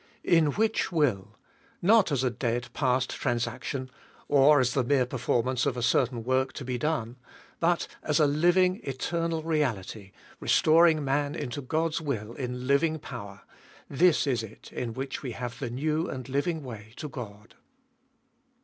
[0.23, 1.37] In which will,
[1.79, 3.91] not as a dead past transaction,
[4.27, 7.17] or as the mere performance of a certain work to be done,
[7.59, 13.41] but as a living eternal reality restoring man into God's will in living power—
[14.01, 17.53] this it is in which we have the new and living way to God.